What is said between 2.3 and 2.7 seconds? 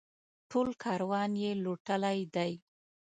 دی.